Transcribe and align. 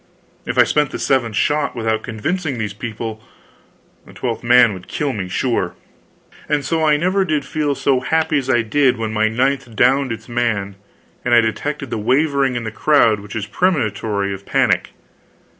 If 0.47 0.57
I 0.57 0.63
spent 0.63 0.89
the 0.89 1.05
eleventh 1.11 1.35
shot 1.35 1.75
without 1.75 2.01
convincing 2.01 2.57
these 2.57 2.73
people, 2.73 3.23
the 4.03 4.13
twelfth 4.13 4.43
man 4.43 4.73
would 4.73 4.87
kill 4.87 5.13
me, 5.13 5.27
sure. 5.27 5.75
And 6.49 6.65
so 6.65 6.83
I 6.83 6.97
never 6.97 7.23
did 7.23 7.45
feel 7.45 7.75
so 7.75 7.99
happy 7.99 8.39
as 8.39 8.49
I 8.49 8.63
did 8.63 8.97
when 8.97 9.13
my 9.13 9.27
ninth 9.29 9.75
downed 9.75 10.11
its 10.11 10.27
man 10.27 10.75
and 11.23 11.35
I 11.35 11.41
detected 11.41 11.91
the 11.91 11.99
wavering 11.99 12.55
in 12.55 12.63
the 12.63 12.71
crowd 12.71 13.19
which 13.19 13.35
is 13.35 13.45
premonitory 13.45 14.33
of 14.33 14.43
panic. 14.43 14.89